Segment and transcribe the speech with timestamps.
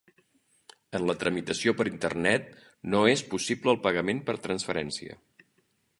[0.99, 2.49] En la tramitació per internet
[2.95, 5.21] no és possible el pagament per transferència.